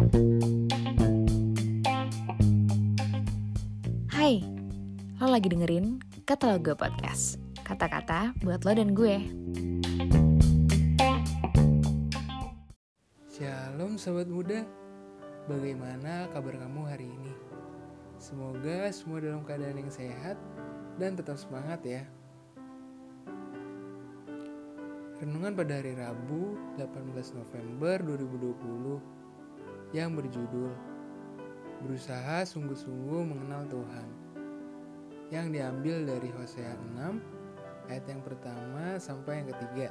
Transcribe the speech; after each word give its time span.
Hai, 0.00 0.08
lo 5.20 5.28
lagi 5.28 5.52
dengerin 5.52 6.00
Kata 6.24 6.48
Lo 6.48 6.56
Gue 6.56 6.72
Podcast 6.72 7.36
Kata-kata 7.60 8.32
buat 8.40 8.64
lo 8.64 8.72
dan 8.72 8.96
gue 8.96 9.20
Shalom 13.28 14.00
sobat 14.00 14.24
muda, 14.24 14.64
bagaimana 15.44 16.32
kabar 16.32 16.56
kamu 16.56 16.80
hari 16.88 17.04
ini? 17.04 17.36
Semoga 18.16 18.88
semua 18.96 19.20
dalam 19.20 19.44
keadaan 19.44 19.84
yang 19.84 19.92
sehat 19.92 20.40
dan 20.96 21.12
tetap 21.12 21.36
semangat 21.36 21.84
ya. 21.84 22.08
Renungan 25.20 25.52
pada 25.52 25.76
hari 25.76 25.92
Rabu 25.92 26.56
18 26.80 27.36
November 27.36 28.00
2020 28.16 29.20
yang 29.90 30.14
berjudul 30.14 30.70
Berusaha 31.80 32.44
sungguh-sungguh 32.44 33.22
mengenal 33.24 33.64
Tuhan 33.70 34.08
yang 35.30 35.54
diambil 35.54 36.02
dari 36.04 36.28
Hosea 36.34 36.74
6 36.98 37.88
ayat 37.90 38.04
yang 38.06 38.22
pertama 38.22 38.98
sampai 38.98 39.42
yang 39.42 39.48
ketiga. 39.54 39.88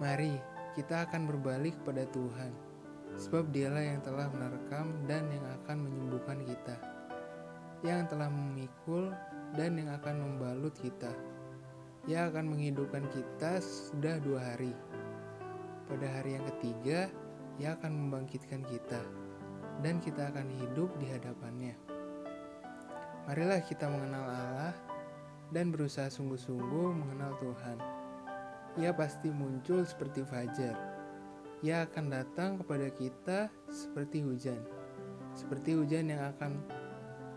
Mari 0.00 0.36
kita 0.72 1.08
akan 1.08 1.28
berbalik 1.28 1.76
pada 1.84 2.08
Tuhan, 2.12 2.52
sebab 3.20 3.52
Dialah 3.52 3.84
yang 3.84 4.00
telah 4.00 4.28
menerkam 4.32 4.92
dan 5.04 5.28
yang 5.28 5.44
akan 5.62 5.84
menyembuhkan 5.84 6.40
kita, 6.44 6.76
yang 7.84 8.08
telah 8.08 8.32
memikul 8.32 9.12
dan 9.56 9.76
yang 9.76 9.92
akan 9.92 10.16
membalut 10.20 10.72
kita. 10.80 11.12
Ia 12.08 12.32
akan 12.32 12.56
menghidupkan 12.56 13.04
kita 13.12 13.62
sudah 13.62 14.18
dua 14.20 14.40
hari. 14.42 14.74
Pada 15.86 16.08
hari 16.08 16.40
yang 16.40 16.44
ketiga, 16.56 17.12
Ia 17.60 17.76
akan 17.76 17.92
membangkitkan 17.92 18.64
kita, 18.64 19.02
dan 19.84 20.00
kita 20.00 20.32
akan 20.32 20.48
hidup 20.62 20.88
di 20.96 21.10
hadapannya. 21.10 21.74
Marilah 23.28 23.60
kita 23.62 23.86
mengenal 23.86 24.24
Allah 24.24 24.74
dan 25.52 25.68
berusaha 25.68 26.08
sungguh-sungguh 26.08 26.88
mengenal 26.96 27.36
Tuhan. 27.38 27.78
Ia 28.80 28.90
pasti 28.96 29.28
muncul 29.28 29.84
seperti 29.84 30.24
fajar. 30.24 30.74
Ia 31.60 31.86
akan 31.86 32.10
datang 32.10 32.58
kepada 32.58 32.88
kita 32.90 33.38
seperti 33.70 34.24
hujan, 34.24 34.58
seperti 35.36 35.76
hujan 35.78 36.10
yang 36.10 36.24
akan 36.34 36.58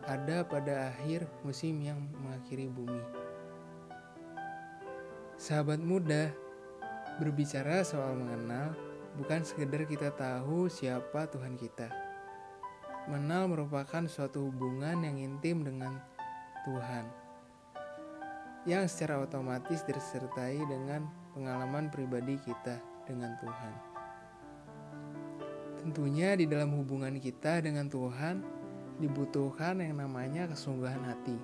ada 0.07 0.41
pada 0.45 0.89
akhir 0.95 1.29
musim 1.45 1.81
yang 1.83 2.01
mengakhiri 2.23 2.71
bumi. 2.71 3.03
Sahabat 5.37 5.83
muda, 5.83 6.31
berbicara 7.21 7.85
soal 7.85 8.17
mengenal 8.17 8.73
bukan 9.15 9.41
sekedar 9.47 9.87
kita 9.87 10.11
tahu 10.11 10.67
siapa 10.67 11.27
Tuhan 11.31 11.55
kita. 11.55 11.87
Mengenal 13.07 13.47
merupakan 13.47 14.03
suatu 14.09 14.49
hubungan 14.49 15.05
yang 15.05 15.21
intim 15.21 15.61
dengan 15.61 16.01
Tuhan, 16.65 17.05
yang 18.65 18.89
secara 18.89 19.21
otomatis 19.21 19.85
disertai 19.85 20.57
dengan 20.65 21.05
pengalaman 21.37 21.93
pribadi 21.93 22.41
kita 22.41 22.81
dengan 23.05 23.37
Tuhan. 23.37 23.73
Tentunya 25.85 26.33
di 26.33 26.49
dalam 26.49 26.73
hubungan 26.81 27.13
kita 27.21 27.61
dengan 27.61 27.85
Tuhan 27.85 28.41
dibutuhkan 28.97 29.85
yang 29.85 30.01
namanya 30.01 30.49
kesungguhan 30.49 31.05
hati. 31.05 31.37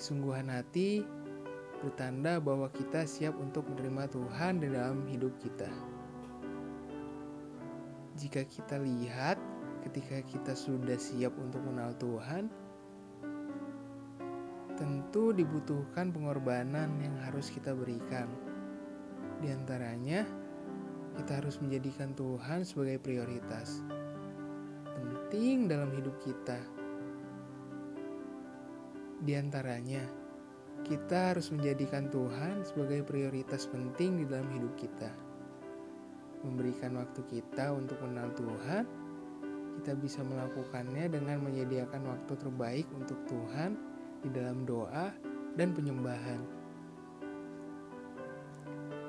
Kesungguhan 0.00 0.48
hati 0.48 1.04
bertanda 1.84 2.40
bahwa 2.40 2.72
kita 2.72 3.04
siap 3.04 3.36
untuk 3.36 3.68
menerima 3.68 4.08
Tuhan 4.08 4.64
di 4.64 4.72
dalam 4.72 5.04
hidup 5.12 5.36
kita. 5.44 5.93
Jika 8.24 8.40
kita 8.48 8.80
lihat 8.80 9.36
ketika 9.84 10.24
kita 10.24 10.56
sudah 10.56 10.96
siap 10.96 11.36
untuk 11.36 11.60
mengenal 11.60 11.92
Tuhan, 12.00 12.48
tentu 14.80 15.36
dibutuhkan 15.36 16.08
pengorbanan 16.08 16.88
yang 17.04 17.12
harus 17.20 17.52
kita 17.52 17.76
berikan. 17.76 18.24
Di 19.44 19.52
antaranya, 19.52 20.24
kita 21.20 21.44
harus 21.44 21.60
menjadikan 21.60 22.16
Tuhan 22.16 22.64
sebagai 22.64 22.96
prioritas 22.96 23.84
penting 24.96 25.68
dalam 25.68 25.92
hidup 25.92 26.16
kita. 26.24 26.56
Di 29.20 29.36
antaranya, 29.36 30.00
kita 30.80 31.36
harus 31.36 31.52
menjadikan 31.52 32.08
Tuhan 32.08 32.64
sebagai 32.64 33.04
prioritas 33.04 33.68
penting 33.68 34.16
di 34.16 34.24
dalam 34.24 34.48
hidup 34.48 34.72
kita. 34.80 35.33
Memberikan 36.44 37.00
waktu 37.00 37.24
kita 37.32 37.72
untuk 37.72 37.96
mengenal 38.04 38.28
Tuhan, 38.36 38.84
kita 39.80 39.92
bisa 39.96 40.20
melakukannya 40.22 41.08
dengan 41.08 41.40
menyediakan 41.40 42.04
waktu 42.04 42.32
terbaik 42.36 42.86
untuk 42.94 43.18
Tuhan 43.26 43.74
di 44.20 44.28
dalam 44.30 44.68
doa 44.68 45.10
dan 45.56 45.72
penyembahan. 45.72 46.40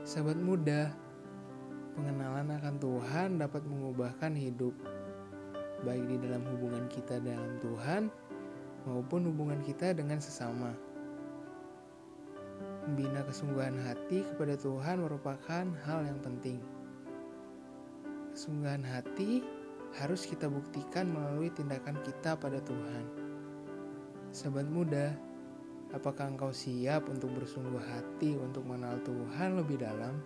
Sahabat 0.06 0.38
muda, 0.38 0.94
pengenalan 1.98 2.56
akan 2.56 2.76
Tuhan 2.78 3.30
dapat 3.42 3.66
mengubahkan 3.66 4.38
hidup, 4.38 4.74
baik 5.84 6.06
di 6.08 6.18
dalam 6.22 6.46
hubungan 6.56 6.86
kita 6.88 7.20
dalam 7.20 7.58
Tuhan 7.60 8.08
maupun 8.86 9.26
hubungan 9.28 9.60
kita 9.66 9.98
dengan 9.98 10.22
sesama. 10.22 10.74
Membina 12.86 13.26
kesungguhan 13.26 13.82
hati 13.82 14.22
kepada 14.30 14.54
Tuhan 14.62 15.02
merupakan 15.02 15.66
hal 15.90 16.00
yang 16.06 16.22
penting. 16.22 16.62
Kesungguhan 18.46 18.86
hati 18.86 19.42
harus 19.98 20.30
kita 20.30 20.46
buktikan 20.46 21.10
melalui 21.10 21.50
tindakan 21.50 21.98
kita 22.06 22.38
pada 22.38 22.62
Tuhan. 22.62 23.06
Sahabat 24.30 24.70
muda, 24.70 25.18
apakah 25.90 26.30
engkau 26.30 26.54
siap 26.54 27.10
untuk 27.10 27.34
bersungguh 27.34 27.82
hati 27.82 28.38
untuk 28.38 28.70
mengenal 28.70 29.02
Tuhan 29.02 29.58
lebih 29.58 29.82
dalam? 29.82 30.22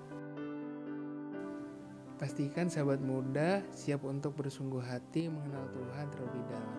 Pastikan 2.20 2.68
sahabat 2.68 3.00
muda 3.00 3.64
siap 3.72 4.04
untuk 4.04 4.36
bersungguh 4.36 4.84
hati 4.84 5.32
mengenal 5.32 5.72
Tuhan 5.72 6.12
terlebih 6.12 6.44
dalam. 6.52 6.76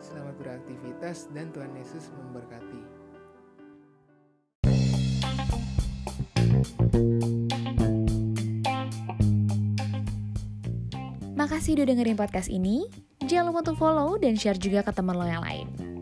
Selamat 0.00 0.40
beraktivitas 0.40 1.28
dan 1.36 1.52
Tuhan 1.52 1.76
Yesus 1.76 2.08
memberkati. 2.16 2.80
Makasih 11.40 11.80
udah 11.80 11.88
dengerin 11.88 12.20
podcast 12.20 12.52
ini. 12.52 12.84
Jangan 13.24 13.48
lupa 13.48 13.64
untuk 13.64 13.80
follow 13.80 14.20
dan 14.20 14.36
share 14.36 14.60
juga 14.60 14.84
ke 14.84 14.92
teman 14.92 15.16
lo 15.16 15.24
yang 15.24 15.40
lain 15.40 15.99